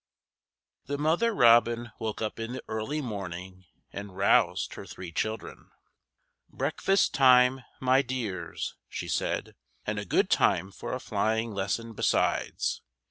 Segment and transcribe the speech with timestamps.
[0.87, 5.69] THE mother robin woke up in the early morning and roused her three children.
[6.49, 9.53] "Breakfast time, my dears!" she said;
[9.85, 12.81] "and a good time for a flying lesson, besides.